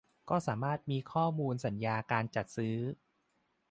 [0.29, 2.77] ก็สามารถมีข้อมูลสัญญาการจัดซื้อ